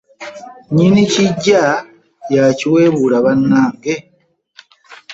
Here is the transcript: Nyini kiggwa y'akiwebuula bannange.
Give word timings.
Nyini 0.75 1.01
kiggwa 1.13 1.63
y'akiwebuula 2.33 3.17
bannange. 3.25 3.93